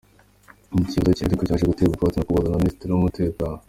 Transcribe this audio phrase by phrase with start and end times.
[0.71, 3.57] Iki cyifuzo cye ariko cyaje guterwa utwatsi mu Ukuboza na Minisiteri y’Umutekano.